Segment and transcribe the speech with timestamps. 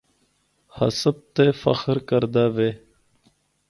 [0.77, 2.69] حسب تے فخر کردا وے۔